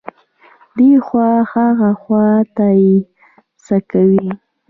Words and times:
دې 0.75 0.89
خوا 1.05 1.29
ها 1.51 1.67
خوا 2.01 2.25
ته 2.55 2.67
يې 2.79 2.93
څکوي. 3.65 4.27